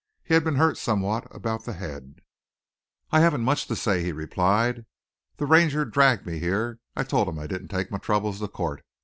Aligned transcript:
He 0.23 0.33
had 0.33 0.43
been 0.43 0.55
hurt 0.55 0.79
somewhat 0.79 1.27
about 1.29 1.65
the 1.65 1.73
head. 1.73 2.21
"I 3.11 3.19
haven't 3.19 3.43
much 3.43 3.67
to 3.67 3.75
say," 3.75 4.01
he 4.01 4.11
replied. 4.11 4.87
"The 5.37 5.45
Ranger 5.45 5.85
dragged 5.85 6.25
me 6.25 6.39
here. 6.39 6.79
I 6.95 7.03
told 7.03 7.27
him 7.29 7.37
I 7.37 7.45
didn't 7.45 7.67
take 7.67 7.91
my 7.91 7.99
troubles 7.99 8.39
to 8.39 8.47
court. 8.47 8.83